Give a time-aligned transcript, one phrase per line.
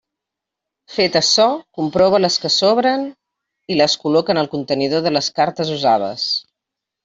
[0.93, 1.45] Fet açò,
[1.81, 3.05] comprova les que sobren
[3.75, 6.29] i les col·loca en el contenidor de les cartes usades.